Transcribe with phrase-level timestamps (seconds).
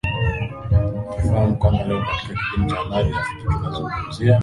[1.11, 4.39] ukifahamu kwamba leo katika kipindi cha habari rafiki tunazungumzia